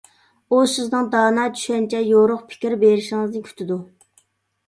ئۇ 0.53 0.59
سىزنىڭ 0.69 1.09
دانا 1.15 1.43
چۈشەنچە، 1.57 2.01
يورۇق 2.07 2.41
پىكىر 2.53 2.75
بېرىشىڭىزنى 2.85 3.43
كۈتىدۇ. 3.51 3.77